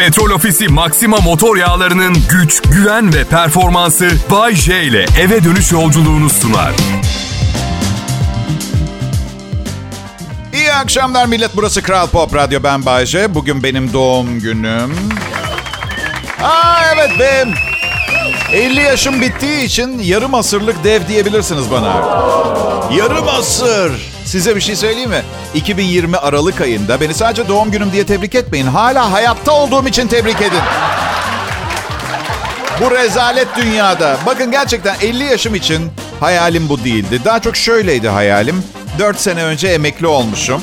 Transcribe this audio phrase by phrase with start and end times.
[0.00, 6.30] Petrol Ofisi Maxima motor yağlarının güç, güven ve performansı Bay J ile eve dönüş yolculuğunu
[6.30, 6.72] sunar.
[10.52, 11.50] İyi akşamlar millet.
[11.56, 12.62] Burası Kral Pop Radyo.
[12.62, 13.34] Ben Bayce.
[13.34, 14.94] Bugün benim doğum günüm.
[16.42, 17.54] Aa evet benim.
[18.52, 21.94] 50 yaşım bittiği için yarım asırlık dev diyebilirsiniz bana.
[22.96, 24.09] Yarım asır.
[24.30, 25.22] Size bir şey söyleyeyim mi?
[25.54, 28.66] 2020 Aralık ayında beni sadece doğum günüm diye tebrik etmeyin.
[28.66, 30.60] Hala hayatta olduğum için tebrik edin.
[32.80, 34.16] Bu rezalet dünyada.
[34.26, 37.20] Bakın gerçekten 50 yaşım için hayalim bu değildi.
[37.24, 38.64] Daha çok şöyleydi hayalim.
[38.98, 40.62] 4 sene önce emekli olmuşum.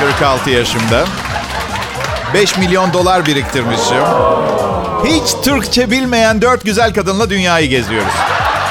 [0.00, 1.04] 46 yaşımda.
[2.34, 4.04] 5 milyon dolar biriktirmişim.
[5.04, 8.14] Hiç Türkçe bilmeyen 4 güzel kadınla dünyayı geziyoruz.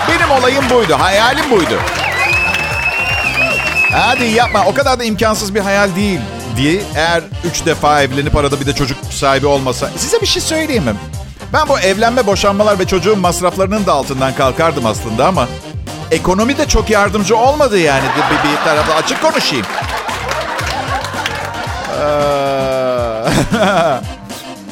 [0.09, 1.79] Benim olayım buydu, hayalim buydu.
[3.91, 6.19] Hadi yapma, o kadar da imkansız bir hayal değil
[6.57, 9.89] diye eğer 3 defa evlenip arada bir de çocuk sahibi olmasa.
[9.97, 10.95] Size bir şey söyleyeyim mi?
[11.53, 15.47] Ben bu evlenme, boşanmalar ve çocuğun masraflarının da altından kalkardım aslında ama
[16.11, 18.03] ekonomi de çok yardımcı olmadı yani.
[18.03, 19.65] Bir, bir tarafta açık konuşayım.
[22.01, 22.07] Ee,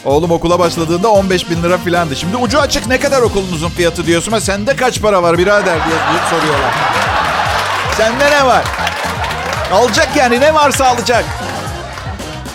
[0.06, 2.16] Oğlum okula başladığında 15 bin lira filandı.
[2.16, 6.20] Şimdi ucu açık ne kadar okulunuzun fiyatı diyorsun ama sende kaç para var birader diye
[6.30, 6.74] soruyorlar.
[7.98, 8.64] Sende ne var?
[9.74, 11.26] Alacak yani ne varsa alacak.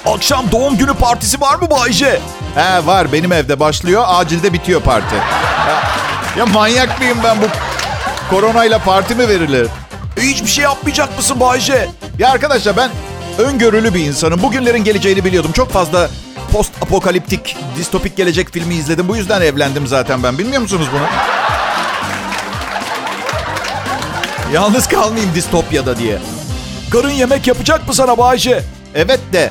[0.06, 2.20] Akşam doğum günü partisi var mı Bayce?
[2.55, 5.14] He var benim evde başlıyor acilde bitiyor parti.
[5.69, 5.83] Ya,
[6.38, 7.47] ya manyak mıyım ben bu
[8.31, 9.66] koronayla parti mi verilir?
[10.16, 11.88] E, hiçbir şey yapmayacak mısın Bayce?
[12.19, 12.91] Ya arkadaşlar ben
[13.38, 14.42] öngörülü bir insanım.
[14.42, 15.53] Bugünlerin geleceğini biliyordum.
[15.53, 16.08] Çok fazla
[16.53, 19.08] post apokaliptik, distopik gelecek filmi izledim.
[19.08, 20.38] Bu yüzden evlendim zaten ben.
[20.38, 21.06] Bilmiyor musunuz bunu?
[24.55, 26.19] Yalnız kalmayayım distopyada diye.
[26.91, 28.62] Karın yemek yapacak mı sana Bayce?
[28.94, 29.50] Evet de.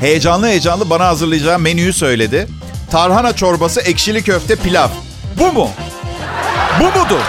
[0.00, 2.46] Heyecanlı heyecanlı bana hazırlayacağı menüyü söyledi.
[2.90, 4.88] Tarhana çorbası, ekşili köfte, pilav.
[5.38, 5.70] Bu mu?
[6.80, 7.20] Bu mudur?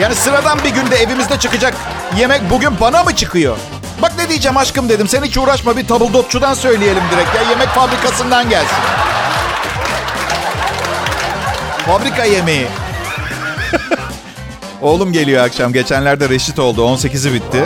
[0.00, 1.74] Yani sıradan bir günde evimizde çıkacak
[2.16, 3.56] yemek bugün bana mı çıkıyor?
[4.02, 5.08] Bak ne diyeceğim aşkım dedim.
[5.08, 7.34] Sen hiç uğraşma bir tabuldotçudan söyleyelim direkt.
[7.34, 8.76] Ya yemek fabrikasından gelsin.
[11.86, 12.66] Fabrika yemeği.
[14.82, 15.72] Oğlum geliyor akşam.
[15.72, 16.82] Geçenlerde reşit oldu.
[16.82, 17.64] 18'i bitti.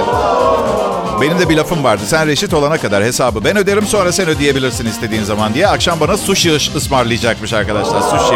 [1.20, 2.02] Benim de bir lafım vardı.
[2.06, 5.68] Sen reşit olana kadar hesabı ben öderim sonra sen ödeyebilirsin istediğin zaman diye.
[5.68, 8.00] Akşam bana sushi ısmarlayacakmış arkadaşlar.
[8.00, 8.34] Sushi.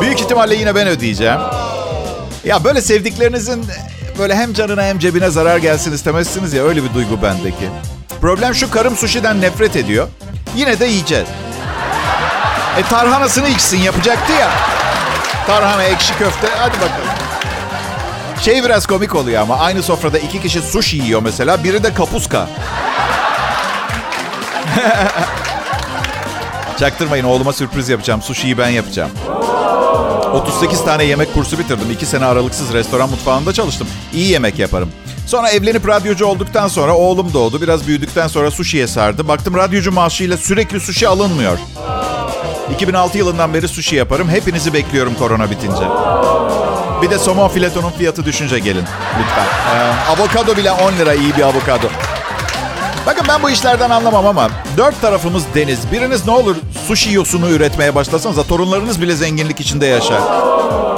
[0.00, 1.38] Büyük ihtimalle yine ben ödeyeceğim.
[2.44, 3.64] Ya böyle sevdiklerinizin
[4.18, 7.68] böyle hem canına hem cebine zarar gelsin istemezsiniz ya öyle bir duygu bendeki.
[8.20, 10.08] Problem şu karım sushi'den nefret ediyor.
[10.56, 11.28] Yine de yiyeceğiz.
[12.78, 14.50] E tarhanasını içsin yapacaktı ya.
[15.46, 17.23] Tarhana ekşi köfte hadi bakalım.
[18.44, 21.64] Şey biraz komik oluyor ama aynı sofrada iki kişi sushi yiyor mesela.
[21.64, 22.48] Biri de kapuska.
[26.78, 28.22] Çaktırmayın oğluma sürpriz yapacağım.
[28.22, 29.10] Sushi'yi ben yapacağım.
[30.32, 31.90] 38 tane yemek kursu bitirdim.
[31.90, 33.88] 2 sene aralıksız restoran mutfağında çalıştım.
[34.12, 34.88] İyi yemek yaparım.
[35.26, 37.62] Sonra evlenip radyocu olduktan sonra oğlum doğdu.
[37.62, 39.28] Biraz büyüdükten sonra sushi'ye sardı.
[39.28, 41.58] Baktım radyocu maaşıyla sürekli sushi alınmıyor.
[42.74, 44.28] 2006 yılından beri sushi yaparım.
[44.28, 45.84] Hepinizi bekliyorum korona bitince.
[47.04, 48.84] Bir de somon filetonun fiyatı düşünce gelin
[49.20, 49.44] lütfen.
[49.76, 51.86] Ee, avokado bile 10 lira iyi bir avokado.
[53.06, 55.92] Bakın ben bu işlerden anlamam ama dört tarafımız deniz.
[55.92, 56.56] Biriniz ne olur
[56.86, 60.20] sushi yosunu üretmeye başlasanız da torunlarınız bile zenginlik içinde yaşar.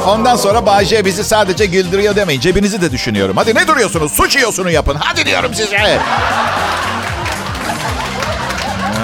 [0.07, 2.41] Ondan sonra Bayce bizi sadece güldürüyor demeyin.
[2.41, 3.37] Cebinizi de düşünüyorum.
[3.37, 4.13] Hadi ne duruyorsunuz?
[4.13, 4.97] Sushi yosunu yapın.
[5.01, 5.99] Hadi diyorum size.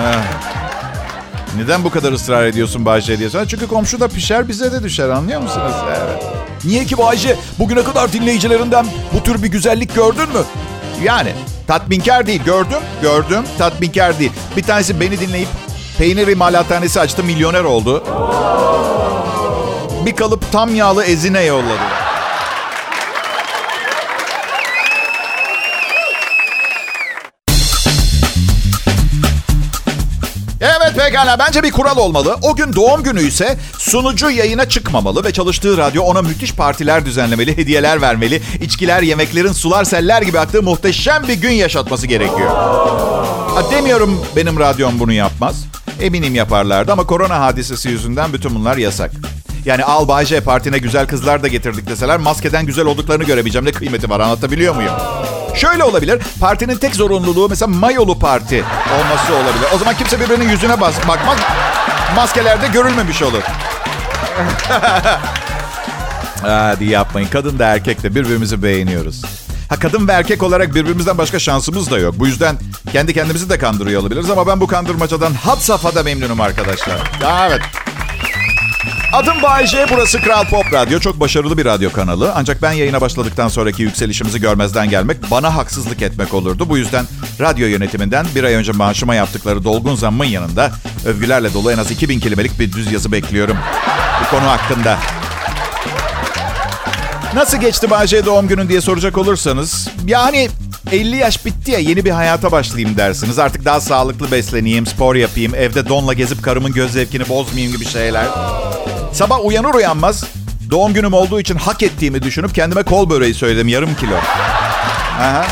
[0.05, 0.23] Ah.
[1.57, 3.31] Neden bu kadar ısrar ediyorsun Bayce diye?
[3.49, 5.75] Çünkü komşu da pişer bize de düşer anlıyor musunuz?
[5.89, 6.42] Evet.
[6.65, 7.37] Niye ki Bayce?
[7.59, 10.45] Bugüne kadar dinleyicilerinden bu tür bir güzellik gördün mü?
[11.05, 11.33] Yani
[11.67, 12.43] tatminkar değil.
[12.45, 13.45] Gördüm, gördüm.
[13.59, 14.33] Tatminkar değil.
[14.57, 15.49] Bir tanesi beni dinleyip
[15.99, 18.05] peynir imalathanesi açtı, milyoner oldu.
[20.07, 22.02] Bir kalıp tam yağlı ezine yolladı.
[31.13, 32.37] Pekala bence bir kural olmalı.
[32.43, 37.57] O gün doğum günü ise sunucu yayına çıkmamalı ve çalıştığı radyo ona müthiş partiler düzenlemeli,
[37.57, 42.51] hediyeler vermeli, içkiler, yemeklerin sular seller gibi aktığı muhteşem bir gün yaşatması gerekiyor.
[43.55, 45.65] Ha, demiyorum benim radyom bunu yapmaz.
[46.01, 49.11] Eminim yaparlardı ama korona hadisesi yüzünden bütün bunlar yasak.
[49.65, 53.67] Yani al Bayce partine güzel kızlar da getirdik deseler maskeden güzel olduklarını görebileceğim.
[53.67, 54.95] Ne kıymeti var anlatabiliyor muyum?
[55.55, 56.23] Şöyle olabilir.
[56.41, 58.65] Partinin tek zorunluluğu mesela mayolu parti
[58.95, 59.67] olması olabilir.
[59.75, 61.39] O zaman kimse birbirinin yüzüne bas bakmaz.
[62.17, 63.43] Maskelerde görülmemiş olur.
[66.43, 67.29] Hadi yapmayın.
[67.29, 69.23] Kadın da erkek de birbirimizi beğeniyoruz.
[69.69, 72.15] Ha kadın ve erkek olarak birbirimizden başka şansımız da yok.
[72.19, 72.57] Bu yüzden
[72.93, 76.97] kendi kendimizi de kandırıyor olabiliriz ama ben bu kandırmacadan had safhada memnunum arkadaşlar.
[77.49, 77.61] Evet.
[79.13, 81.01] Adım Bayece, burası Kral Pop Radyo.
[81.01, 82.33] Çok başarılı bir radyo kanalı.
[82.35, 86.69] Ancak ben yayına başladıktan sonraki yükselişimizi görmezden gelmek bana haksızlık etmek olurdu.
[86.69, 87.05] Bu yüzden
[87.41, 90.71] radyo yönetiminden bir ay önce maaşıma yaptıkları dolgun zammın yanında
[91.07, 93.57] övgülerle dolu en az 2000 kelimelik bir düz yazı bekliyorum.
[94.25, 94.99] Bu konu hakkında.
[97.35, 99.89] Nasıl geçti Bayece doğum günün diye soracak olursanız.
[100.07, 100.49] Yani
[100.93, 103.39] 50 yaş bitti ya yeni bir hayata başlayayım dersiniz.
[103.39, 108.27] Artık daha sağlıklı besleneyim, spor yapayım, evde donla gezip karımın göz zevkini bozmayayım gibi şeyler.
[109.13, 110.25] Sabah uyanır uyanmaz
[110.71, 114.17] doğum günüm olduğu için hak ettiğimi düşünüp kendime kol böreği söyledim yarım kilo.
[115.21, 115.47] Aha.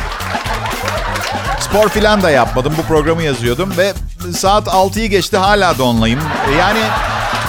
[1.60, 2.74] Spor filan da yapmadım.
[2.78, 3.92] Bu programı yazıyordum ve
[4.32, 6.20] saat 6'yı geçti hala donlayım.
[6.58, 6.80] Yani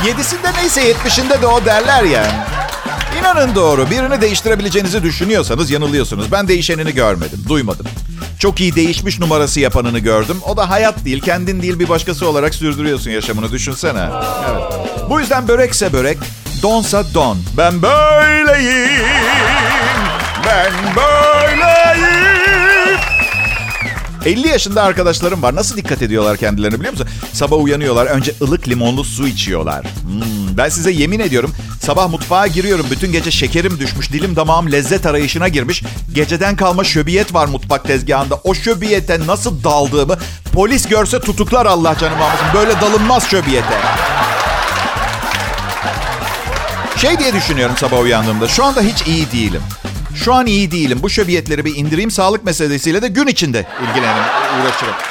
[0.06, 2.32] 7'sinde neyse 70'inde de o derler yani.
[3.22, 3.90] İnanın doğru.
[3.90, 6.32] Birini değiştirebileceğinizi düşünüyorsanız yanılıyorsunuz.
[6.32, 7.86] Ben değişenini görmedim, duymadım.
[8.40, 10.38] Çok iyi değişmiş numarası yapanını gördüm.
[10.46, 14.10] O da hayat değil, kendin değil bir başkası olarak sürdürüyorsun yaşamını düşünsene.
[14.52, 14.64] Evet.
[15.10, 16.18] Bu yüzden börekse börek,
[16.64, 17.38] donsa don.
[17.58, 19.06] Ben böyleyim.
[20.46, 22.32] Ben böyleyim.
[24.26, 25.56] 50 yaşında arkadaşlarım var.
[25.56, 27.08] Nasıl dikkat ediyorlar kendilerine biliyor musun?
[27.34, 28.06] Sabah uyanıyorlar.
[28.06, 29.86] Önce ılık limonlu su içiyorlar.
[29.86, 31.56] Hmm, ben size yemin ediyorum.
[31.82, 32.86] Sabah mutfağa giriyorum.
[32.92, 34.12] Bütün gece şekerim düşmüş.
[34.12, 35.84] Dilim damağım lezzet arayışına girmiş.
[36.14, 38.36] Geceden kalma şöbiyet var mutfak tezgahında.
[38.44, 40.18] O şöbiyete nasıl daldığımı
[40.54, 42.48] polis görse tutuklar Allah canım almasın.
[42.54, 43.78] Böyle dalınmaz şöbiyete.
[46.98, 48.48] Şey diye düşünüyorum sabah uyandığımda.
[48.48, 49.62] Şu anda hiç iyi değilim.
[50.16, 51.00] Şu an iyi değilim.
[51.04, 52.12] Bu şöbiyetleri bir indireyim.
[52.12, 54.24] Sağlık meselesiyle de gün içinde ilgilenirim,
[54.62, 55.11] uğraşırım.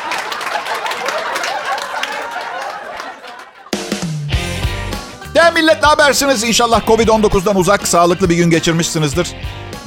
[5.60, 6.44] Millet ne habersiniz?
[6.44, 9.28] İnşallah Covid-19'dan uzak, sağlıklı bir gün geçirmişsinizdir.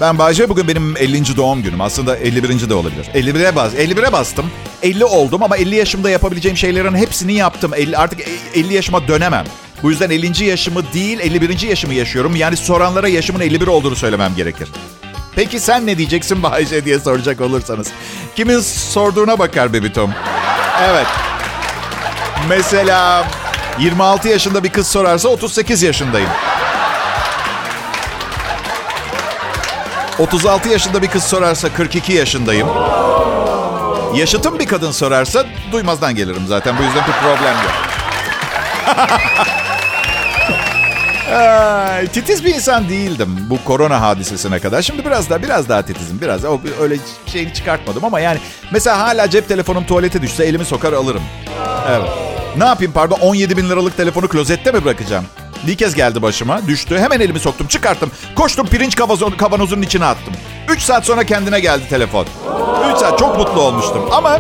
[0.02, 1.38] Ben Bayce, bugün benim 50.
[1.38, 1.82] doğum günüm.
[1.82, 2.70] Aslında 51.
[2.70, 3.06] de olabilir.
[3.14, 4.52] 51'e bas, 51'e bastım.
[4.84, 7.74] 50 oldum ama 50 yaşımda yapabileceğim şeylerin hepsini yaptım.
[7.74, 8.20] 50, artık
[8.56, 9.46] 50 yaşıma dönemem.
[9.84, 10.44] Bu yüzden 50.
[10.46, 11.62] yaşımı değil 51.
[11.62, 12.36] yaşımı yaşıyorum.
[12.36, 14.70] Yani soranlara yaşımın 51 olduğunu söylemem gerekir.
[15.36, 17.88] Peki sen ne diyeceksin Bayce diye soracak olursanız.
[18.36, 20.12] Kimin sorduğuna bakar Baby Tom.
[20.84, 21.08] Evet.
[22.50, 23.26] Mesela
[23.80, 26.30] 26 yaşında bir kız sorarsa 38 yaşındayım.
[30.20, 32.68] 36 yaşında bir kız sorarsa 42 yaşındayım.
[34.16, 36.76] Yaşıtım bir kadın sorarsa duymazdan gelirim zaten.
[36.80, 37.74] Bu yüzden bir problem yok.
[41.36, 44.82] Ay, titiz bir insan değildim bu korona hadisesine kadar.
[44.82, 46.22] Şimdi biraz daha biraz daha titizim.
[46.22, 48.40] Biraz o öyle şeyini çıkartmadım ama yani
[48.72, 51.24] mesela hala cep telefonum tuvalete düşse elimi sokar alırım.
[51.90, 52.10] Evet.
[52.58, 55.26] Ne yapayım pardon 17 bin liralık telefonu klozette mi bırakacağım?
[55.68, 56.68] Bir kez geldi başıma.
[56.68, 57.00] Düştü.
[57.00, 57.68] Hemen elimi soktum.
[57.68, 58.12] Çıkarttım.
[58.36, 58.96] Koştum pirinç
[59.38, 60.34] kavanozunun içine attım.
[60.70, 62.26] 3 saat sonra kendine geldi telefon.
[62.94, 63.20] 3 saat.
[63.20, 64.10] Çok mutlu olmuştum.
[64.12, 64.40] Ama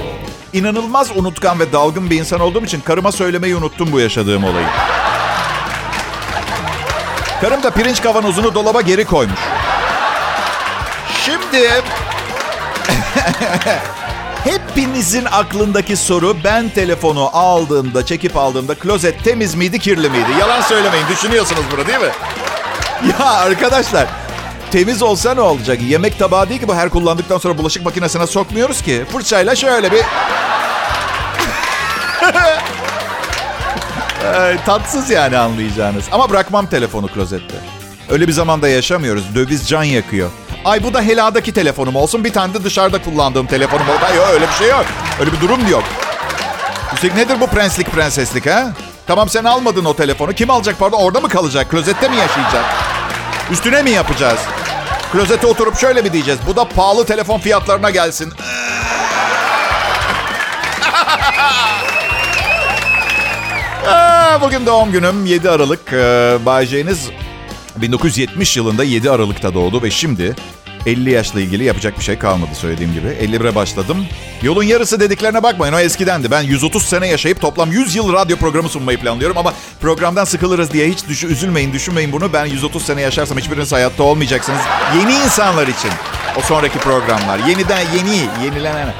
[0.54, 4.68] inanılmaz unutkan ve dalgın bir insan olduğum için karıma söylemeyi unuttum bu yaşadığım olayı.
[7.42, 9.40] Karım da pirinç kavanozunu dolaba geri koymuş.
[11.26, 11.70] Şimdi...
[14.44, 20.28] Hepinizin aklındaki soru ben telefonu aldığımda, çekip aldığımda klozet temiz miydi, kirli miydi?
[20.40, 22.12] Yalan söylemeyin, düşünüyorsunuz bunu değil mi?
[23.20, 24.08] Ya arkadaşlar,
[24.72, 25.82] temiz olsa ne olacak?
[25.82, 29.06] Yemek tabağı değil ki bu her kullandıktan sonra bulaşık makinesine sokmuyoruz ki.
[29.12, 30.02] Fırçayla şöyle bir...
[34.66, 36.06] Tatsız yani anlayacağınız.
[36.12, 37.56] Ama bırakmam telefonu klozette.
[38.10, 39.36] Öyle bir zamanda yaşamıyoruz.
[39.36, 40.30] Döviz can yakıyor.
[40.66, 42.24] Ay bu da heladaki telefonum olsun.
[42.24, 44.16] Bir tane de dışarıda kullandığım telefonum olsun.
[44.16, 44.86] Yok öyle bir şey yok.
[45.20, 45.84] Öyle bir durum yok.
[46.94, 48.74] Üstelik nedir bu prenslik prenseslik ha?
[49.08, 50.34] Tamam sen almadın o telefonu.
[50.34, 50.98] Kim alacak pardon?
[50.98, 51.72] Orada mı kalacak?
[51.72, 52.66] Klozette mi yaşayacak?
[53.52, 54.40] Üstüne mi yapacağız?
[55.12, 56.40] Klozete oturup şöyle mi diyeceğiz?
[56.48, 58.34] Bu da pahalı telefon fiyatlarına gelsin.
[64.42, 65.94] Bugün doğum günüm 7 Aralık.
[65.94, 66.66] Ee, Bay
[67.76, 70.36] 1970 yılında 7 Aralık'ta doğdu ve şimdi
[70.86, 73.08] 50 yaşla ilgili yapacak bir şey kalmadı söylediğim gibi.
[73.08, 74.06] 51'e başladım.
[74.42, 76.32] Yolun yarısı dediklerine bakmayın o eskidendi.
[76.32, 80.90] Ben 130 sene yaşayıp toplam 100 yıl radyo programı sunmayı planlıyorum ama programdan sıkılırız diye
[80.90, 82.34] hiç düş üzülmeyin, düşünmeyin bunu.
[82.34, 84.62] Ben 130 sene yaşarsam hiçbiriniz hayatta olmayacaksınız.
[85.00, 85.92] Yeni insanlar için
[86.38, 87.40] o sonraki programlar.
[87.40, 88.94] Yeniden yeni, yenilenen.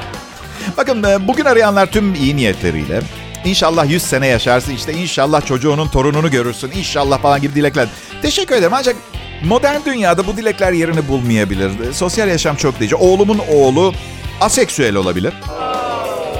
[0.76, 3.00] Bakın bugün arayanlar tüm iyi niyetleriyle
[3.44, 7.88] İnşallah 100 sene yaşarsın işte inşallah çocuğunun torununu görürsün inşallah falan gibi dilekler.
[8.22, 8.96] Teşekkür ederim ancak
[9.44, 11.92] modern dünyada bu dilekler yerini bulmayabilir.
[11.92, 13.00] Sosyal yaşam çok değişiyor.
[13.04, 13.94] Oğlumun oğlu
[14.40, 15.34] aseksüel olabilir.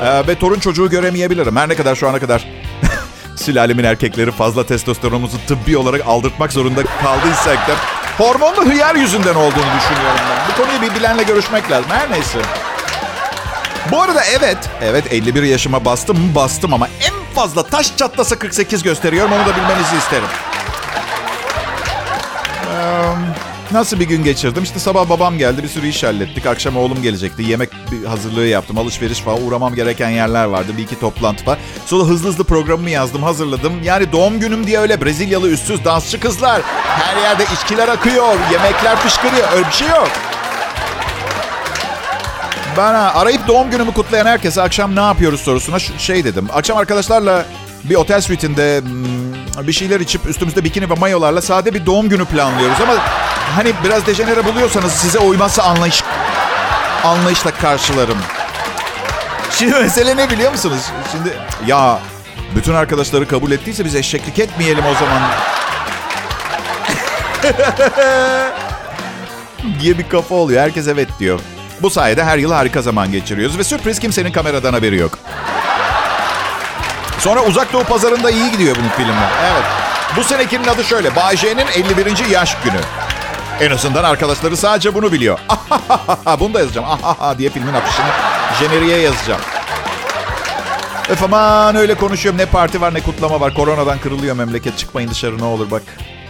[0.04, 1.56] Ee, ve torun çocuğu göremeyebilirim.
[1.56, 2.48] Her ne kadar şu ana kadar
[3.36, 7.74] sülalemin erkekleri fazla testosteronumuzu tıbbi olarak aldırtmak zorunda kaldıysak da
[8.18, 10.48] Hormonlu hıyar yüzünden olduğunu düşünüyorum ben.
[10.48, 11.90] Bu konuyu bir bilenle görüşmek lazım.
[11.90, 12.38] Her neyse.
[13.90, 18.82] Bu arada evet, evet 51 yaşıma bastım mı bastım ama en fazla taş çatlasa 48
[18.82, 19.32] gösteriyorum.
[19.32, 20.28] Onu da bilmenizi isterim.
[23.72, 24.62] Nasıl bir gün geçirdim?
[24.62, 26.46] İşte sabah babam geldi bir sürü iş hallettik.
[26.46, 27.42] Akşam oğlum gelecekti.
[27.42, 27.70] Yemek
[28.08, 28.78] hazırlığı yaptım.
[28.78, 30.72] Alışveriş falan uğramam gereken yerler vardı.
[30.76, 31.58] Bir iki toplantı var.
[31.86, 33.82] Sonra hızlı hızlı programımı yazdım hazırladım.
[33.82, 36.62] Yani doğum günüm diye öyle Brezilyalı üstsüz dansçı kızlar.
[36.86, 38.34] Her yerde içkiler akıyor.
[38.52, 39.52] Yemekler fışkırıyor.
[39.52, 40.10] Öyle bir şey yok.
[42.76, 46.48] Bana arayıp doğum günümü kutlayan herkese akşam ne yapıyoruz sorusuna şey dedim.
[46.52, 47.44] Akşam arkadaşlarla
[47.84, 48.82] bir otel suite'inde
[49.66, 52.80] bir şeyler içip üstümüzde bikini ve mayolarla sade bir doğum günü planlıyoruz.
[52.82, 52.94] Ama
[53.56, 56.02] hani biraz dejenere buluyorsanız size uymazsa anlayış
[57.04, 58.18] anlayışla karşılarım.
[59.50, 60.82] Şimdi mesele ne biliyor musunuz?
[61.12, 61.32] Şimdi
[61.66, 61.98] ya
[62.56, 65.22] bütün arkadaşları kabul ettiyse biz eşeklik etmeyelim o zaman.
[69.80, 70.62] diye bir kafa oluyor.
[70.62, 71.40] Herkes evet diyor.
[71.82, 75.18] Bu sayede her yıl harika zaman geçiriyoruz ve sürpriz kimsenin kameradan haberi yok.
[77.18, 79.30] Sonra Uzak Doğu pazarında iyi gidiyor bunun filmler.
[79.52, 79.64] Evet.
[80.16, 81.16] Bu senekinin adı şöyle.
[81.16, 82.26] Bay J'nin 51.
[82.30, 82.80] yaş günü.
[83.60, 85.38] En azından arkadaşları sadece bunu biliyor.
[86.40, 86.86] bunu da yazacağım.
[87.38, 88.06] diye filmin afişini
[88.60, 89.40] jeneriğe yazacağım.
[91.08, 92.40] Öf aman öyle konuşuyorum.
[92.40, 93.54] Ne parti var ne kutlama var.
[93.54, 94.78] Koronadan kırılıyor memleket.
[94.78, 95.82] Çıkmayın dışarı ne olur bak.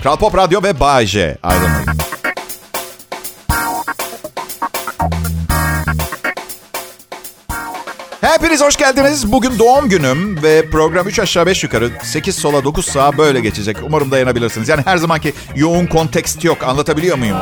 [0.03, 1.37] Kral Pop Radyo ve Bay J.
[1.43, 2.14] Ayrılmayın.
[8.25, 9.33] Hepiniz hoş geldiniz.
[9.33, 13.77] Bugün doğum günüm ve program 3 aşağı 5 yukarı 8 sola 9 sağa böyle geçecek.
[13.83, 14.69] Umarım dayanabilirsiniz.
[14.69, 16.63] Yani her zamanki yoğun kontekst yok.
[16.63, 17.37] Anlatabiliyor muyum?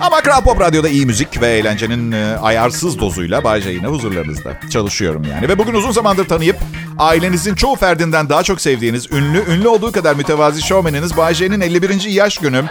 [0.00, 4.60] Ama Kral Pop Radyo'da iyi müzik ve eğlencenin e, ayarsız dozuyla Bay yine huzurlarınızda.
[4.70, 5.48] Çalışıyorum yani.
[5.48, 6.56] Ve bugün uzun zamandır tanıyıp
[6.98, 12.04] ailenizin çoğu ferdinden daha çok sevdiğiniz ünlü, ünlü olduğu kadar mütevazi şovmeniniz Bay 51.
[12.04, 12.64] yaş günü.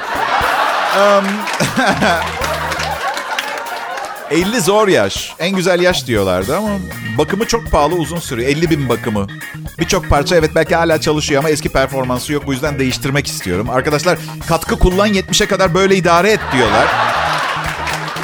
[4.32, 5.34] 50 zor yaş.
[5.39, 6.70] En güzel yaş diyorlardı ama
[7.17, 8.50] bakımı çok pahalı uzun sürüyor.
[8.50, 9.27] 50 bin bakımı.
[9.79, 12.48] Birçok parça evet belki hala çalışıyor ama eski performansı yok.
[12.48, 13.70] Bu yüzden değiştirmek istiyorum.
[13.70, 14.17] Arkadaşlar
[14.48, 16.88] katkı kullan 70'e kadar böyle idare et diyorlar.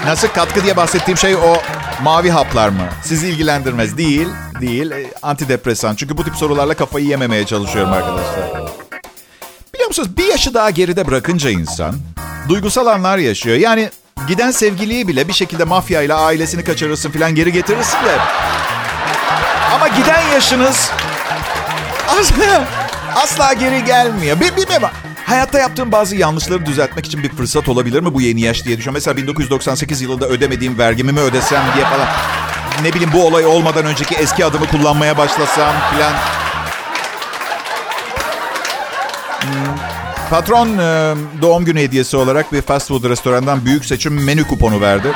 [0.05, 1.57] Nasıl katkı diye bahsettiğim şey o
[2.03, 2.89] mavi haplar mı?
[3.03, 3.97] Sizi ilgilendirmez.
[3.97, 4.27] Değil,
[4.61, 4.91] değil.
[4.91, 5.95] E, antidepresan.
[5.95, 8.71] Çünkü bu tip sorularla kafayı yememeye çalışıyorum arkadaşlar.
[9.73, 11.95] Biliyor musunuz bir yaşı daha geride bırakınca insan
[12.49, 13.57] duygusal anlar yaşıyor.
[13.57, 13.89] Yani
[14.27, 18.17] Giden sevgiliyi bile bir şekilde mafya ile ailesini kaçırırsın falan geri getirirsin de.
[19.75, 20.91] Ama giden yaşınız
[22.19, 22.65] asla,
[23.15, 24.39] asla geri gelmiyor.
[24.39, 24.87] Bir, bilmiyorum.
[25.25, 28.93] Hayatta yaptığım bazı yanlışları düzeltmek için bir fırsat olabilir mi bu yeni yaş diye düşünüyorum.
[28.93, 32.07] Mesela 1998 yılında ödemediğim vergimi mi ödesem diye falan.
[32.83, 36.13] Ne bileyim bu olay olmadan önceki eski adımı kullanmaya başlasam falan.
[39.41, 39.80] Hmm.
[40.31, 45.11] Patron e, doğum günü hediyesi olarak bir fast food restorandan büyük seçim menü kuponu verdi.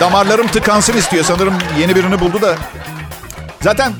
[0.00, 1.24] Damarlarım tıkansın istiyor.
[1.24, 2.56] Sanırım yeni birini buldu da.
[3.60, 3.92] Zaten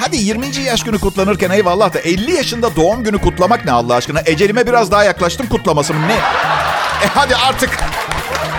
[0.00, 0.46] hadi 20.
[0.56, 4.20] yaş günü kutlanırken eyvallah da 50 yaşında doğum günü kutlamak ne Allah aşkına?
[4.26, 6.14] Ecelime biraz daha yaklaştım kutlaması mı ne?
[7.04, 7.70] E hadi artık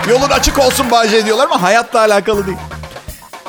[0.10, 2.58] yolun açık olsun Bahçe diyorlar ama hayatla alakalı değil.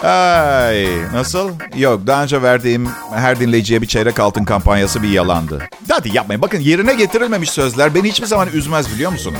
[0.02, 1.50] Ay, nasıl?
[1.76, 5.62] Yok daha önce verdiğim her dinleyiciye bir çeyrek altın kampanyası bir yalandı.
[5.90, 6.42] Hadi yapmayın.
[6.42, 9.38] Bakın yerine getirilmemiş sözler beni hiçbir zaman üzmez biliyor musunuz?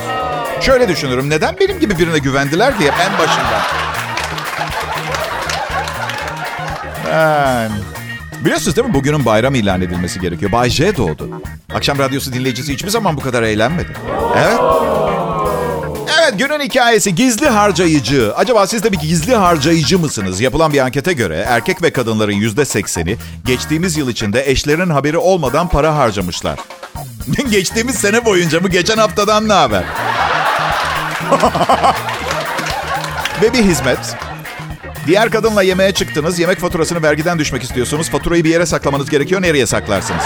[0.60, 1.30] Şöyle düşünürüm.
[1.30, 3.62] Neden benim gibi birine güvendiler diye en başında.
[7.06, 7.70] Ben...
[8.44, 10.52] Biliyorsunuz değil mi bugünün bayram ilan edilmesi gerekiyor.
[10.52, 11.28] Bay J doğdu.
[11.74, 13.92] Akşam radyosu dinleyicisi hiçbir zaman bu kadar eğlenmedi.
[14.36, 14.58] Evet.
[16.28, 18.32] Evet günün hikayesi gizli harcayıcı.
[18.36, 20.40] Acaba siz de bir gizli harcayıcı mısınız?
[20.40, 25.68] Yapılan bir ankete göre erkek ve kadınların yüzde sekseni geçtiğimiz yıl içinde eşlerin haberi olmadan
[25.68, 26.58] para harcamışlar.
[27.50, 28.68] Geçtiğimiz sene boyunca mı?
[28.68, 29.84] Geçen haftadan ne haber?
[33.42, 34.16] ve bir hizmet.
[35.06, 36.38] Diğer kadınla yemeğe çıktınız.
[36.38, 38.10] Yemek faturasını vergiden düşmek istiyorsunuz.
[38.10, 39.42] Faturayı bir yere saklamanız gerekiyor.
[39.42, 40.24] Nereye saklarsınız?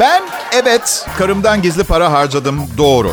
[0.00, 3.12] Ben evet karımdan gizli para harcadım doğru.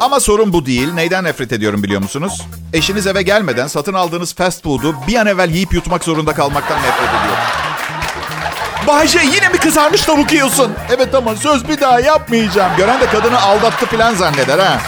[0.00, 0.92] Ama sorun bu değil.
[0.92, 2.42] Neyden nefret ediyorum biliyor musunuz?
[2.72, 7.08] Eşiniz eve gelmeden satın aldığınız fast food'u bir an evvel yiyip yutmak zorunda kalmaktan nefret
[7.08, 7.44] ediyorum.
[8.86, 10.72] Bayce yine mi kızarmış tavuk yiyorsun?
[10.96, 12.76] Evet ama söz bir daha yapmayacağım.
[12.76, 14.80] Gören de kadını aldattı falan zanneder ha.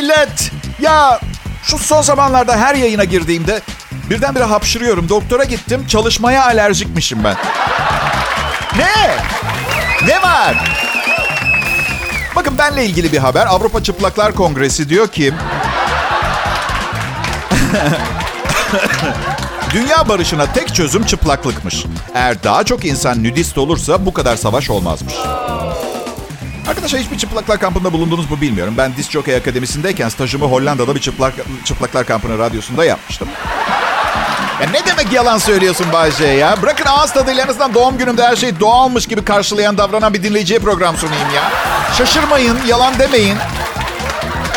[0.00, 0.49] millet.
[0.80, 1.20] Ya
[1.62, 3.60] şu son zamanlarda her yayına girdiğimde
[4.10, 5.08] birdenbire hapşırıyorum.
[5.08, 5.86] Doktora gittim.
[5.86, 7.36] Çalışmaya alerjikmişim ben.
[8.76, 9.16] Ne?
[10.06, 10.76] Ne var?
[12.36, 13.46] Bakın benle ilgili bir haber.
[13.46, 15.34] Avrupa Çıplaklar Kongresi diyor ki...
[19.72, 21.84] Dünya barışına tek çözüm çıplaklıkmış.
[22.14, 25.14] Eğer daha çok insan nudist olursa bu kadar savaş olmazmış.
[26.90, 28.74] Arkadaşlar hiçbir çıplaklar kampında bulundunuz mu bilmiyorum.
[28.78, 33.28] Ben Disc Jockey Akademisi'ndeyken stajımı Hollanda'da bir çıplak, çıplaklar kampının radyosunda yapmıştım.
[34.62, 36.62] Ya ne demek yalan söylüyorsun Bayce ya?
[36.62, 40.58] Bırakın ağız tadıyla en azından doğum günümde her şey doğalmış gibi karşılayan davranan bir dinleyiciye
[40.58, 41.42] program sunayım ya.
[41.98, 43.36] Şaşırmayın, yalan demeyin.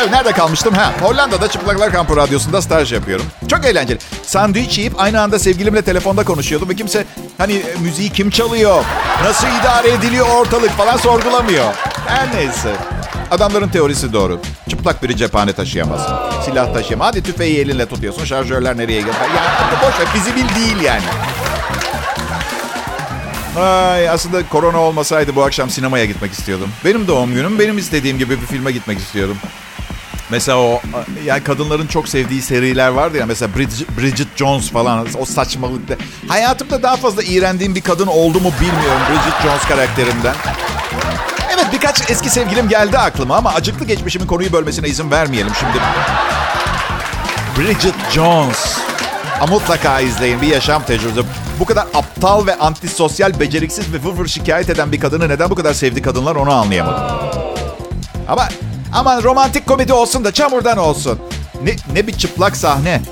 [0.00, 0.74] Evet, nerede kalmıştım?
[0.74, 3.26] Ha, Hollanda'da Çıplaklar Kampı Radyosu'nda staj yapıyorum.
[3.48, 3.98] Çok eğlenceli.
[4.22, 7.04] Sandviç yiyip aynı anda sevgilimle telefonda konuşuyordum ve kimse
[7.38, 8.84] hani müziği kim çalıyor,
[9.24, 11.64] nasıl idare ediliyor ortalık falan sorgulamıyor.
[12.06, 12.76] Her neyse.
[13.30, 14.40] Adamların teorisi doğru.
[14.68, 16.00] Çıplak biri cephane taşıyamaz.
[16.44, 17.08] Silah taşıyamaz.
[17.08, 18.24] Hadi tüfeği elinle tutuyorsun.
[18.24, 19.16] Şarjörler nereye gidiyor?
[19.36, 20.06] Yani boş ver.
[20.06, 21.02] Fizibil değil yani.
[23.58, 26.68] Ay, aslında korona olmasaydı bu akşam sinemaya gitmek istiyordum.
[26.84, 27.58] Benim doğum günüm.
[27.58, 29.36] Benim istediğim gibi bir filme gitmek istiyordum.
[30.30, 30.80] Mesela o
[31.24, 35.94] yani kadınların çok sevdiği seriler vardı ya mesela Bridget, Bridget Jones falan o saçmalıkta.
[36.28, 40.34] Hayatımda daha fazla iğrendiğim bir kadın oldu mu bilmiyorum Bridget Jones karakterinden.
[41.54, 45.78] Evet birkaç eski sevgilim geldi aklıma ama acıklı geçmişimin konuyu bölmesine izin vermeyelim şimdi.
[47.58, 48.78] Bridget Jones.
[49.40, 51.28] A, mutlaka izleyin bir yaşam tecrübesi.
[51.60, 55.74] Bu kadar aptal ve antisosyal, beceriksiz ve vır şikayet eden bir kadını neden bu kadar
[55.74, 57.02] sevdi kadınlar onu anlayamadım.
[58.28, 58.48] Ama
[58.92, 61.18] ama romantik komedi olsun da çamurdan olsun.
[61.62, 63.02] Ne, ne bir çıplak sahne.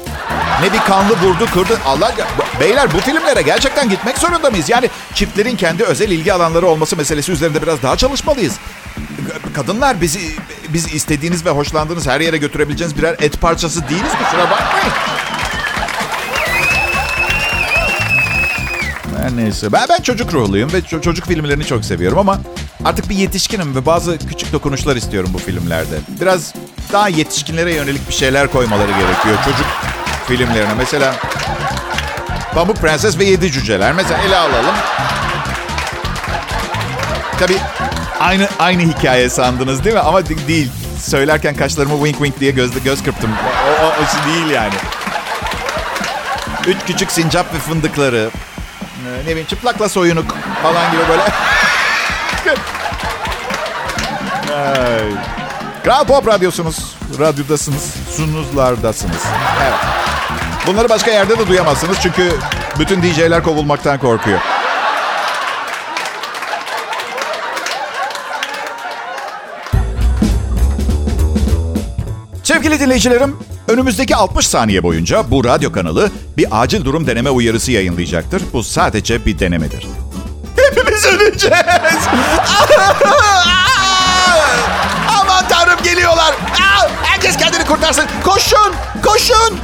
[0.60, 1.78] Ne bir kanlı vurdu kırdı.
[1.86, 2.12] Allah
[2.60, 4.68] beyler bu filmlere gerçekten gitmek zorunda mıyız?
[4.70, 8.54] Yani çiftlerin kendi özel ilgi alanları olması meselesi üzerinde biraz daha çalışmalıyız.
[9.54, 10.20] Kadınlar bizi
[10.68, 14.92] biz istediğiniz ve hoşlandığınız her yere götürebileceğiniz birer et parçası değiliz kusura bakmayın.
[19.22, 19.72] Her neyse.
[19.72, 22.40] Ben, ben çocuk ruhluyum ve ço- çocuk filmlerini çok seviyorum ama
[22.84, 25.94] artık bir yetişkinim ve bazı küçük dokunuşlar istiyorum bu filmlerde.
[26.20, 26.54] Biraz
[26.92, 29.66] daha yetişkinlere yönelik bir şeyler koymaları gerekiyor çocuk
[30.36, 30.74] filmlerine.
[30.78, 31.14] Mesela
[32.54, 33.92] Pamuk Prenses ve Yedi Cüceler.
[33.92, 34.74] Mesela ele alalım.
[37.38, 37.58] Tabii
[38.20, 40.02] aynı aynı hikaye sandınız değil mi?
[40.02, 40.70] Ama de- değil.
[41.00, 43.30] Söylerken kaşlarımı wink wink diye göz, göz kırptım.
[43.80, 44.74] O, o, o değil yani.
[46.66, 48.30] Üç küçük sincap ve fındıkları.
[49.06, 51.22] Ee, Ne bileyim çıplakla soyunuk falan gibi böyle.
[55.84, 56.94] Kral Pop Radyosunuz.
[57.18, 57.94] Radyodasınız.
[58.16, 59.22] Sunuzlardasınız.
[59.62, 59.74] Evet.
[60.66, 62.32] Bunları başka yerde de duyamazsınız çünkü
[62.78, 64.38] bütün DJ'ler kovulmaktan korkuyor.
[72.42, 73.36] Sevgili dinleyicilerim,
[73.68, 78.42] önümüzdeki 60 saniye boyunca bu radyo kanalı bir acil durum deneme uyarısı yayınlayacaktır.
[78.52, 79.86] Bu sadece bir denemedir.
[80.56, 81.56] Hepimiz öleceğiz.
[86.02, 86.34] Geliyorlar.
[87.02, 88.04] Herkes kendini kurtarsın.
[88.24, 89.58] Koşun, koşun.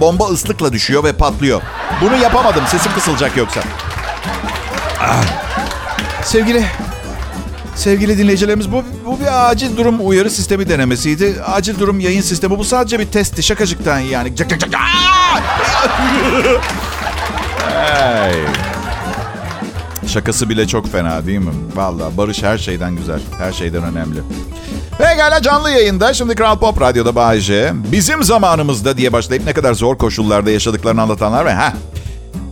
[0.00, 1.62] Bomba ıslıkla düşüyor ve patlıyor.
[2.00, 2.64] Bunu yapamadım.
[2.66, 3.60] Sesim kısılacak yoksa.
[6.24, 6.66] Sevgili
[7.76, 11.42] Sevgili dinleyicilerimiz bu, bu bir acil durum uyarı sistemi denemesiydi.
[11.46, 14.32] Acil durum yayın sistemi bu sadece bir testti şakacıktan yani.
[17.62, 18.71] Hey.
[20.06, 21.52] Şakası bile çok fena değil mi?
[21.74, 23.20] Vallahi barış her şeyden güzel.
[23.38, 24.18] Her şeyden önemli.
[24.98, 27.40] Pekala canlı yayında şimdi Kral Pop Radyo'da Bay.
[27.92, 31.72] Bizim zamanımızda diye başlayıp ne kadar zor koşullarda yaşadıklarını anlatanlar ve ha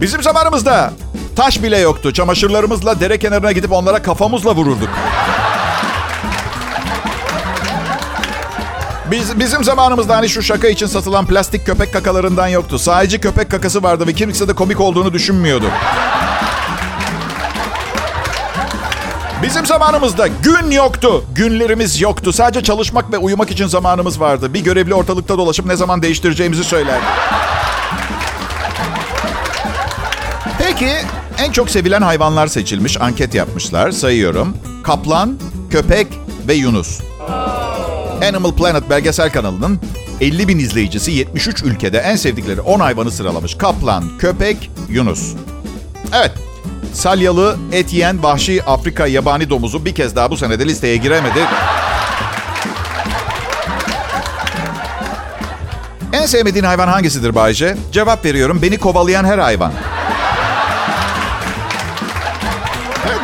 [0.01, 0.93] Bizim zamanımızda
[1.37, 2.13] taş bile yoktu.
[2.13, 4.89] Çamaşırlarımızla dere kenarına gidip onlara kafamızla vururduk.
[9.11, 12.79] Biz, bizim zamanımızda hani şu şaka için satılan plastik köpek kakalarından yoktu.
[12.79, 15.67] Sadece köpek kakası vardı ve kimse de komik olduğunu düşünmüyordu.
[19.43, 21.25] Bizim zamanımızda gün yoktu.
[21.35, 22.33] Günlerimiz yoktu.
[22.33, 24.55] Sadece çalışmak ve uyumak için zamanımız vardı.
[24.55, 27.05] Bir görevli ortalıkta dolaşıp ne zaman değiştireceğimizi söylerdi.
[30.59, 30.91] Peki
[31.39, 33.01] en çok sevilen hayvanlar seçilmiş.
[33.01, 33.91] Anket yapmışlar.
[33.91, 34.57] Sayıyorum.
[34.83, 35.39] Kaplan,
[35.71, 36.07] köpek
[36.49, 37.01] ve Yunus.
[38.29, 39.81] Animal Planet belgesel kanalının
[40.21, 43.55] 50 bin izleyicisi 73 ülkede en sevdikleri 10 hayvanı sıralamış.
[43.55, 45.33] Kaplan, köpek, Yunus.
[46.15, 46.33] Evet.
[46.93, 51.41] Salyalı, et yiyen, vahşi Afrika yabani domuzu bir kez daha bu senede listeye giremedi.
[56.13, 57.77] En sevmediğin hayvan hangisidir Bayce?
[57.93, 58.59] Cevap veriyorum.
[58.63, 59.73] Beni kovalayan her hayvan.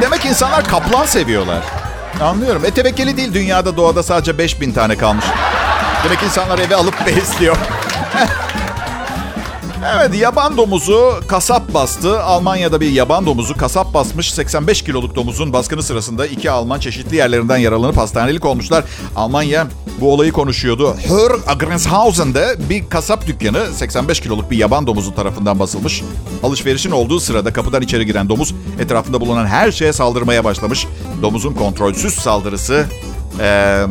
[0.01, 1.63] Demek insanlar kaplan seviyorlar.
[2.23, 2.65] Anlıyorum.
[2.65, 3.35] E tevekkeli değil.
[3.35, 5.25] Dünyada doğada sadece 5000 tane kalmış.
[6.05, 7.57] Demek insanlar eve alıp besliyor.
[9.85, 12.23] Evet yaban domuzu kasap bastı.
[12.23, 14.35] Almanya'da bir yaban domuzu kasap basmış.
[14.35, 18.85] 85 kiloluk domuzun baskını sırasında iki Alman çeşitli yerlerinden yaralanıp hastanelik olmuşlar.
[19.17, 19.67] Almanya
[20.01, 20.97] bu olayı konuşuyordu.
[21.09, 26.03] Hör Agrenshausen'de bir kasap dükkanı 85 kiloluk bir yaban domuzu tarafından basılmış.
[26.43, 30.87] Alışverişin olduğu sırada kapıdan içeri giren domuz etrafında bulunan her şeye saldırmaya başlamış.
[31.23, 32.87] Domuzun kontrolsüz saldırısı...
[33.41, 33.85] Ee,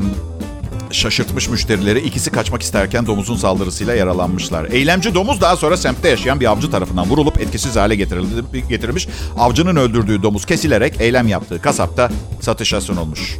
[0.96, 2.00] şaşırtmış müşterileri.
[2.00, 4.66] İkisi kaçmak isterken domuzun saldırısıyla yaralanmışlar.
[4.66, 9.08] Eylemci domuz daha sonra semtte yaşayan bir avcı tarafından vurulup etkisiz hale getirildi, getirilmiş.
[9.38, 12.10] Avcının öldürdüğü domuz kesilerek eylem yaptığı kasapta
[12.42, 13.38] satışa sunulmuş.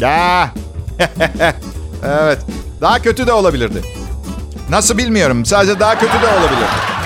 [0.00, 0.54] Ya.
[2.04, 2.38] evet.
[2.80, 3.82] Daha kötü de olabilirdi.
[4.70, 5.44] Nasıl bilmiyorum.
[5.44, 6.96] Sadece daha kötü de olabilirdi.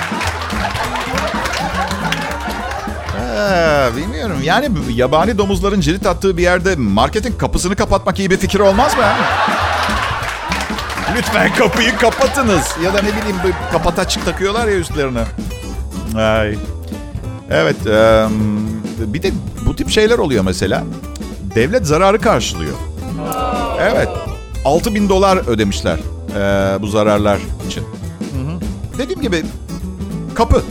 [3.51, 4.37] Ee, bilmiyorum.
[4.43, 9.03] Yani yabani domuzların cirit attığı bir yerde marketin kapısını kapatmak iyi bir fikir olmaz mı?
[11.17, 12.75] Lütfen kapıyı kapatınız.
[12.83, 15.23] Ya da ne bileyim bir kapat açık takıyorlar ya üstlerine.
[16.17, 16.57] Ay.
[17.51, 17.75] Evet.
[18.99, 19.31] bir de
[19.65, 20.83] bu tip şeyler oluyor mesela.
[21.55, 22.73] Devlet zararı karşılıyor.
[23.81, 24.09] Evet.
[24.65, 25.99] 6 bin dolar ödemişler
[26.81, 27.83] bu zararlar için.
[28.97, 29.43] Dediğim gibi
[30.35, 30.63] kapı.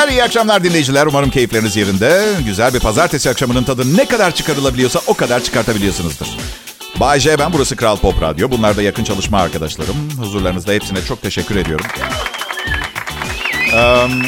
[0.00, 1.06] Günler, iyi akşamlar dinleyiciler.
[1.06, 2.26] Umarım keyifleriniz yerinde.
[2.44, 6.26] Güzel bir pazartesi akşamının tadı ne kadar çıkarılabiliyorsa o kadar çıkartabiliyorsunuzdur.
[7.00, 8.50] Bay J ben, burası Kral Pop Radyo.
[8.50, 9.94] Bunlar da yakın çalışma arkadaşlarım.
[10.18, 11.86] Huzurlarınızda hepsine çok teşekkür ediyorum.
[13.74, 14.22] Um,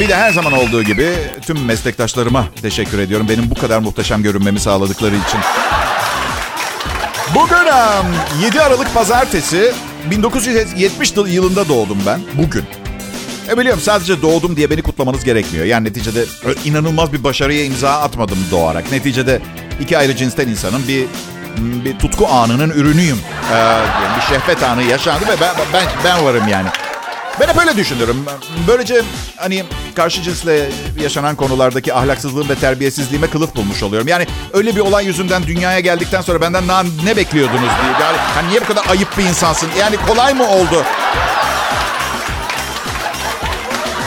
[0.00, 1.12] bir de her zaman olduğu gibi
[1.46, 3.28] tüm meslektaşlarıma teşekkür ediyorum.
[3.28, 5.40] Benim bu kadar muhteşem görünmemi sağladıkları için.
[7.34, 7.56] Bugün
[8.42, 9.72] 7 Aralık Pazartesi
[10.10, 12.20] 1970 yılında doğdum ben.
[12.34, 12.83] Bugün.
[13.48, 15.64] E biliyorum sadece doğdum diye beni kutlamanız gerekmiyor.
[15.64, 16.24] Yani neticede
[16.64, 18.92] inanılmaz bir başarıya imza atmadım doğarak.
[18.92, 19.40] Neticede
[19.80, 21.06] iki ayrı cinsten insanın bir
[21.58, 23.18] bir tutku anının ürünüyüm.
[23.52, 23.78] Ee,
[24.16, 26.68] bir şehvet anı yaşandı ve ben, ben, ben varım yani.
[27.40, 28.24] Ben hep öyle düşünürüm.
[28.68, 29.02] Böylece
[29.36, 30.68] hani karşı cinsle
[31.02, 34.08] yaşanan konulardaki ahlaksızlığım ve terbiyesizliğime kılıf bulmuş oluyorum.
[34.08, 37.92] Yani öyle bir olay yüzünden dünyaya geldikten sonra benden ne, ne bekliyordunuz diye.
[38.00, 39.68] Yani hani niye bu kadar ayıp bir insansın?
[39.80, 40.84] Yani kolay mı oldu?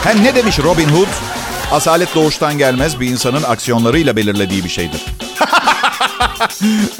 [0.07, 1.07] Hem ne demiş Robin Hood?
[1.71, 5.05] Asalet doğuştan gelmez bir insanın aksiyonlarıyla belirlediği bir şeydir.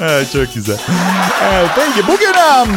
[0.00, 0.78] evet, çok güzel.
[1.52, 2.76] Evet, peki bugün um,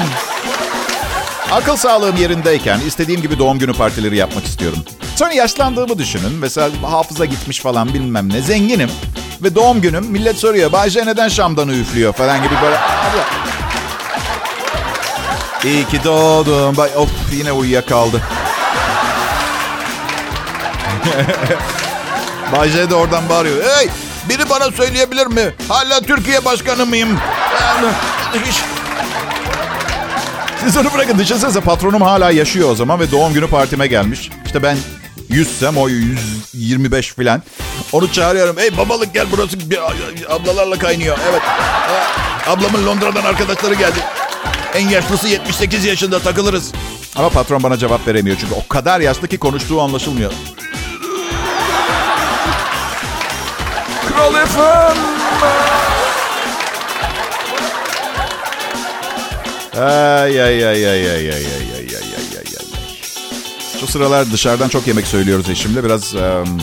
[1.51, 4.79] akıl sağlığım yerindeyken istediğim gibi doğum günü partileri yapmak istiyorum.
[5.15, 6.31] Sonra yaşlandığımı düşünün.
[6.31, 8.41] Mesela hafıza gitmiş falan bilmem ne.
[8.41, 8.89] Zenginim.
[9.43, 10.71] Ve doğum günüm millet soruyor.
[10.71, 12.77] Bayce neden Şam'danı üflüyor falan gibi böyle.
[15.63, 16.77] İyi ki doğdum.
[16.77, 18.21] Bay, of yine uyuyakaldı.
[22.51, 23.63] Bay de oradan bağırıyor.
[23.63, 23.89] Hey
[24.29, 25.53] biri bana söyleyebilir mi?
[25.67, 27.17] Hala Türkiye başkanı mıyım?
[30.63, 31.19] Siz onu bırakın.
[31.19, 34.29] Düşünsenize patronum hala yaşıyor o zaman ve doğum günü partime gelmiş.
[34.45, 34.77] İşte ben
[35.29, 37.43] 100'sem o 125 filan.
[37.91, 38.57] Onu çağırıyorum.
[38.57, 39.57] Hey babalık gel burası
[40.29, 41.17] ablalarla kaynıyor.
[41.31, 41.41] Evet.
[42.47, 43.99] Ablamın Londra'dan arkadaşları geldi.
[44.75, 46.71] En yaşlısı 78 yaşında takılırız.
[47.15, 50.31] Ama patron bana cevap veremiyor çünkü o kadar yaşlı ki konuştuğu anlaşılmıyor.
[54.29, 54.97] FM.
[59.79, 62.65] Ay ay ay ay ay ay ay ay ay ay ay ay.
[63.79, 65.83] Şu sıralar dışarıdan çok yemek söylüyoruz eşimle.
[65.83, 66.61] Biraz um,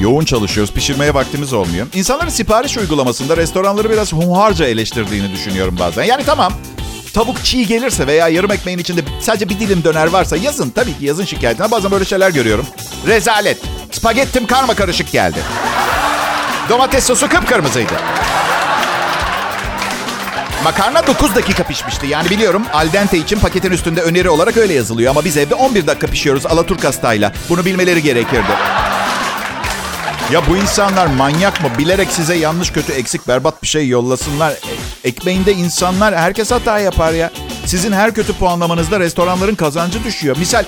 [0.00, 0.74] yoğun çalışıyoruz.
[0.74, 1.86] Pişirmeye vaktimiz olmuyor.
[1.94, 6.04] İnsanların sipariş uygulamasında restoranları biraz hunharca eleştirdiğini düşünüyorum bazen.
[6.04, 6.52] Yani tamam
[7.14, 10.70] tavuk çiğ gelirse veya yarım ekmeğin içinde sadece bir dilim döner varsa yazın.
[10.70, 11.70] Tabii ki yazın şikayetine.
[11.70, 12.66] Bazen böyle şeyler görüyorum.
[13.06, 13.58] Rezalet.
[13.92, 15.38] Spagettim karma karışık geldi.
[16.68, 17.92] Domates sosu kıpkırmızıydı.
[20.64, 22.06] Makarna 9 dakika pişmişti.
[22.06, 25.10] Yani biliyorum al dente için paketin üstünde öneri olarak öyle yazılıyor.
[25.10, 27.32] Ama biz evde 11 dakika pişiyoruz Alaturk hastayla.
[27.48, 28.52] Bunu bilmeleri gerekirdi.
[30.32, 31.68] Ya bu insanlar manyak mı?
[31.78, 34.50] Bilerek size yanlış, kötü, eksik, berbat bir şey yollasınlar.
[34.52, 34.56] E,
[35.04, 37.30] ekmeğinde insanlar herkes hata yapar ya.
[37.66, 40.36] Sizin her kötü puanlamanızda restoranların kazancı düşüyor.
[40.36, 40.64] Misal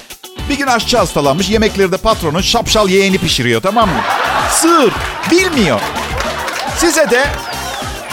[0.48, 4.00] bir gün aşçı hastalanmış, yemekleri de patronun şapşal yeğeni pişiriyor tamam mı?
[4.60, 4.92] Sığır,
[5.30, 5.80] bilmiyor.
[6.78, 7.24] Size de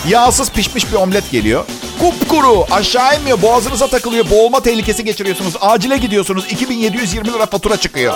[0.07, 1.65] yağsız pişmiş bir omlet geliyor.
[1.99, 5.53] Kupkuru, aşağı inmiyor, boğazınıza takılıyor, boğulma tehlikesi geçiriyorsunuz.
[5.61, 8.13] Acile gidiyorsunuz, 2720 lira fatura çıkıyor.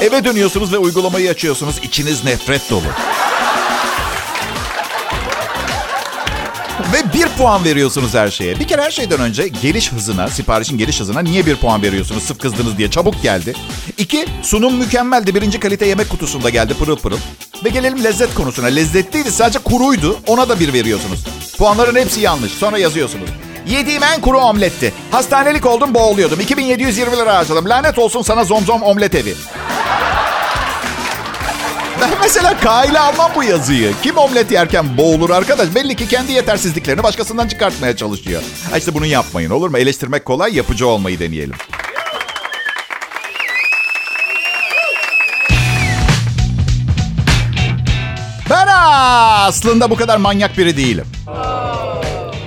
[0.00, 2.86] Eve dönüyorsunuz ve uygulamayı açıyorsunuz, içiniz nefret dolu.
[6.92, 8.60] Ve bir puan veriyorsunuz her şeye.
[8.60, 12.22] Bir kere her şeyden önce geliş hızına, siparişin geliş hızına niye bir puan veriyorsunuz?
[12.22, 13.54] Sırf kızdınız diye çabuk geldi.
[13.98, 15.34] İki, sunum mükemmeldi.
[15.34, 17.18] Birinci kalite yemek kutusunda geldi pırıl pırıl.
[17.64, 18.66] Ve gelelim lezzet konusuna.
[18.66, 20.18] Lezzetliydi sadece kuruydu.
[20.26, 21.24] Ona da bir veriyorsunuz.
[21.58, 22.52] Puanların hepsi yanlış.
[22.52, 23.30] Sonra yazıyorsunuz.
[23.66, 24.92] Yediğim en kuru omletti.
[25.10, 26.40] Hastanelik oldum boğuluyordum.
[26.40, 27.68] 2720 lira harcadım.
[27.68, 29.34] Lanet olsun sana zomzom omlet evi.
[32.00, 33.92] Ben mesela kaile almam bu yazıyı.
[34.02, 35.74] Kim omlet yerken boğulur arkadaş?
[35.74, 38.42] Belli ki kendi yetersizliklerini başkasından çıkartmaya çalışıyor.
[38.70, 39.78] Ha işte bunu yapmayın olur mu?
[39.78, 41.54] Eleştirmek kolay, yapıcı olmayı deneyelim.
[49.46, 51.04] Aslında bu kadar manyak biri değilim.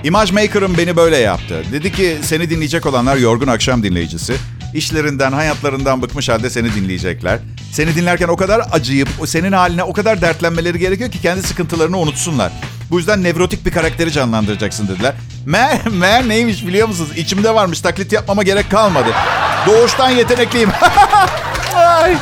[0.03, 1.63] Image Maker'ım beni böyle yaptı.
[1.71, 4.35] Dedi ki seni dinleyecek olanlar yorgun akşam dinleyicisi.
[4.73, 7.39] İşlerinden, hayatlarından bıkmış halde seni dinleyecekler.
[7.71, 12.51] Seni dinlerken o kadar acıyıp senin haline o kadar dertlenmeleri gerekiyor ki kendi sıkıntılarını unutsunlar.
[12.91, 15.13] Bu yüzden nevrotik bir karakteri canlandıracaksın dediler.
[15.45, 17.09] Meğer, meğer neymiş biliyor musunuz?
[17.17, 19.09] İçimde varmış taklit yapmama gerek kalmadı.
[19.67, 20.69] Doğuştan yetenekliyim.
[21.75, 22.15] Ay.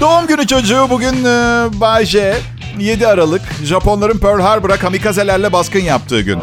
[0.00, 2.36] Doğum günü çocuğu bugün e, Bay J.
[2.78, 3.42] 7 Aralık.
[3.64, 6.38] Japonların Pearl Harbor'a kamikazelerle baskın yaptığı gün.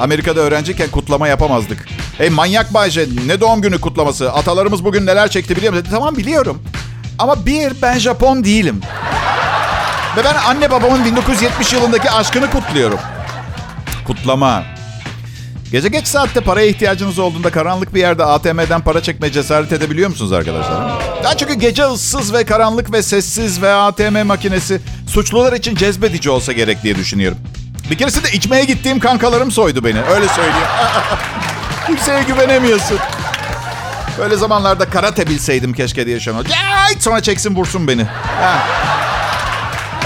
[0.00, 1.86] Amerika'da öğrenciyken kutlama yapamazdık.
[2.18, 4.32] Hey manyak Bayce ne doğum günü kutlaması?
[4.32, 5.86] Atalarımız bugün neler çekti biliyor musun?
[5.90, 6.62] Tamam biliyorum.
[7.18, 8.80] Ama bir ben Japon değilim.
[10.16, 12.98] Ve ben anne babamın 1970 yılındaki aşkını kutluyorum.
[14.06, 14.75] Kutlama.
[15.72, 20.32] Gece geç saatte paraya ihtiyacınız olduğunda karanlık bir yerde ATM'den para çekmeye cesaret edebiliyor musunuz
[20.32, 20.92] arkadaşlar?
[21.24, 26.52] Daha çünkü gece ıssız ve karanlık ve sessiz ve ATM makinesi suçlular için cezbedici olsa
[26.52, 27.38] gerek diye düşünüyorum.
[27.90, 30.00] Bir keresinde içmeye gittiğim kankalarım soydu beni.
[30.02, 30.66] Öyle söyleyeyim.
[31.86, 32.98] Kimseye güvenemiyorsun.
[34.18, 36.46] Böyle zamanlarda karate bilseydim keşke diye yaşamak.
[36.98, 38.04] Sonra çeksin vursun beni.
[38.40, 38.66] Ha.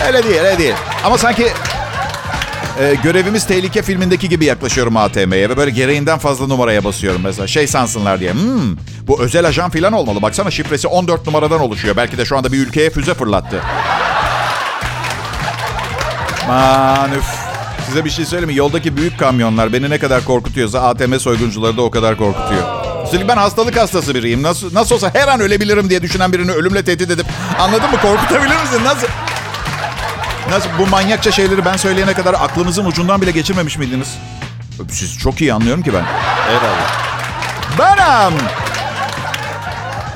[0.06, 0.74] Öyle değil, öyle değil.
[1.04, 1.52] Ama sanki
[2.78, 7.46] e, görevimiz tehlike filmindeki gibi yaklaşıyorum ATM'ye ve böyle gereğinden fazla numaraya basıyorum mesela.
[7.46, 8.32] Şey sansınlar diye.
[8.32, 10.22] Hmm, bu özel ajan falan olmalı.
[10.22, 11.96] Baksana şifresi 14 numaradan oluşuyor.
[11.96, 13.62] Belki de şu anda bir ülkeye füze fırlattı.
[16.48, 17.24] Man üf.
[17.86, 18.56] Size bir şey söyleyeyim mi?
[18.56, 22.62] Yoldaki büyük kamyonlar beni ne kadar korkutuyorsa ATM soyguncuları da o kadar korkutuyor.
[23.04, 24.42] Üstelik ben hastalık hastası biriyim.
[24.42, 27.26] Nasıl, nasıl olsa her an ölebilirim diye düşünen birini ölümle tehdit edip
[27.58, 27.96] anladın mı?
[28.02, 28.80] Korkutabilir misin?
[28.84, 29.06] Nasıl?
[30.50, 34.18] Nasıl bu manyakça şeyleri ben söyleyene kadar aklınızın ucundan bile geçirmemiş miydiniz?
[34.88, 36.04] Siz çok iyi anlıyorum ki ben.
[36.50, 36.90] Eyvallah.
[37.78, 38.38] Benim.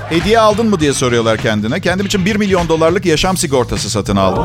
[0.08, 1.80] Hediye aldın mı diye soruyorlar kendine.
[1.80, 4.44] Kendim için 1 milyon dolarlık yaşam sigortası satın aldım.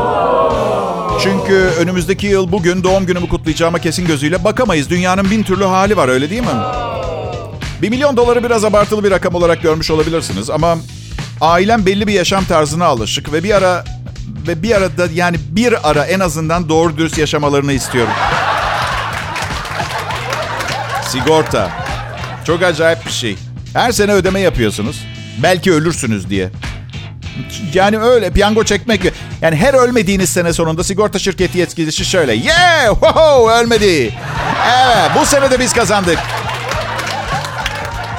[1.24, 4.90] Çünkü önümüzdeki yıl bugün doğum günümü kutlayacağıma kesin gözüyle bakamayız.
[4.90, 6.48] Dünyanın bin türlü hali var öyle değil mi?
[7.82, 10.78] 1 milyon doları biraz abartılı bir rakam olarak görmüş olabilirsiniz ama
[11.42, 13.86] ailem belli bir yaşam tarzına alışık ve bir ara
[14.48, 18.14] ve bir arada yani bir ara en azından doğru dürüst yaşamalarını istiyorum.
[21.08, 21.70] Sigorta.
[22.46, 23.38] Çok acayip bir şey.
[23.74, 25.06] Her sene ödeme yapıyorsunuz.
[25.44, 26.50] Belki ölürsünüz diye.
[27.74, 29.02] Yani öyle piyango çekmek.
[29.42, 32.34] Yani her ölmediğiniz sene sonunda sigorta şirketi yetkilisi şöyle.
[32.34, 32.90] Yeah!
[32.90, 33.54] Wow!
[33.54, 34.14] Ölmedi.
[34.68, 36.20] Evet bu sene de biz kazandık.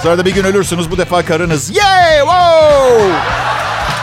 [0.03, 1.77] Sonra da bir gün ölürsünüz bu defa karınız.
[1.77, 2.19] Yeah!
[2.21, 3.13] Wow!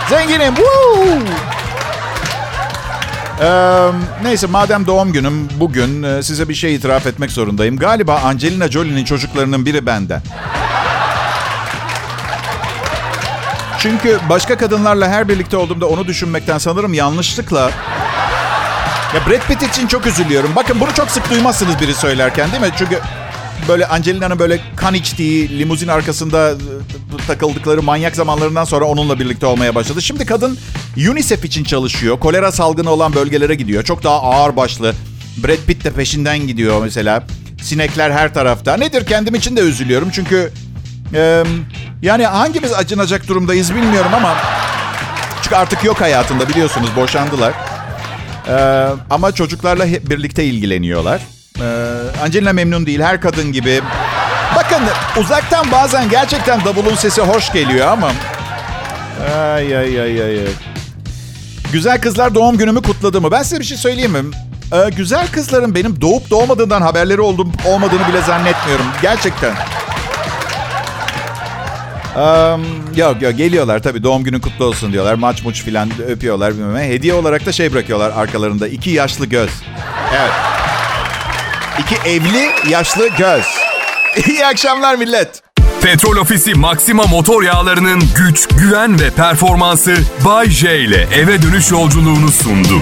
[0.10, 0.56] Zenginim.
[0.56, 1.46] Woo!
[3.41, 3.89] Ee,
[4.23, 7.78] neyse madem doğum günüm bugün size bir şey itiraf etmek zorundayım.
[7.78, 10.21] Galiba Angelina Jolie'nin çocuklarının biri benden.
[13.80, 17.71] Çünkü başka kadınlarla her birlikte olduğumda onu düşünmekten sanırım yanlışlıkla...
[19.15, 20.52] Ya Brad Pitt için çok üzülüyorum.
[20.56, 22.69] Bakın bunu çok sık duymazsınız biri söylerken değil mi?
[22.78, 23.00] Çünkü
[23.67, 26.54] böyle Angelina'nın böyle kan içtiği, limuzin arkasında
[27.28, 30.02] takıldıkları manyak zamanlarından sonra onunla birlikte olmaya başladı.
[30.02, 30.58] Şimdi kadın
[30.98, 32.20] UNICEF için çalışıyor.
[32.20, 33.84] Kolera salgını olan bölgelere gidiyor.
[33.84, 34.93] Çok daha ağır başlı.
[35.43, 37.24] Brad Pitt de peşinden gidiyor mesela.
[37.62, 38.78] Sinekler her tarafta.
[38.78, 40.10] Nedir kendim için de üzülüyorum.
[40.12, 40.52] Çünkü
[41.13, 41.43] e,
[42.02, 44.36] yani hangimiz acınacak durumdayız bilmiyorum ama...
[45.41, 47.54] Çünkü artık yok hayatında biliyorsunuz boşandılar.
[48.48, 51.22] Ee, ama çocuklarla birlikte ilgileniyorlar.
[51.62, 53.82] Ee, Angelina memnun değil her kadın gibi.
[54.56, 54.84] Bakın
[55.22, 58.12] uzaktan bazen gerçekten davulun sesi hoş geliyor ama...
[59.36, 60.39] Ay ay ay ay.
[61.72, 63.32] Güzel kızlar doğum günümü kutladı mı?
[63.32, 64.24] Ben size bir şey söyleyeyim mi?
[64.74, 68.86] Ee, güzel kızların benim doğup doğmadığından haberleri oldum, olmadığını bile zannetmiyorum.
[69.02, 69.54] Gerçekten.
[72.15, 72.65] Um,
[72.96, 75.13] yok yok geliyorlar tabii doğum günün kutlu olsun diyorlar.
[75.13, 78.67] Maç muç filan öpüyorlar bilmem Hediye olarak da şey bırakıyorlar arkalarında.
[78.67, 79.50] iki yaşlı göz.
[80.17, 80.32] Evet.
[81.79, 83.45] İki evli yaşlı göz.
[84.27, 85.41] İyi akşamlar millet.
[85.81, 92.31] Petrol Ofisi Maxima motor yağlarının güç, güven ve performansı Bay J ile eve dönüş yolculuğunu
[92.31, 92.81] sundu.